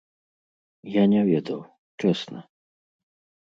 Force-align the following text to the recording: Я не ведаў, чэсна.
Я 0.93 1.03
не 1.13 1.21
ведаў, 1.29 1.59
чэсна. 2.01 2.39